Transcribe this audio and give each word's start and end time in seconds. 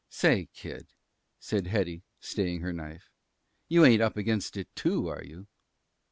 "Say, 0.09 0.49
kid," 0.51 0.87
said 1.39 1.67
Hetty, 1.67 2.01
staying 2.19 2.61
her 2.61 2.73
knife, 2.73 3.11
"you 3.67 3.85
ain't 3.85 4.01
up 4.01 4.17
against 4.17 4.57
it, 4.57 4.75
too, 4.75 5.07
are 5.07 5.23
you?" 5.23 5.45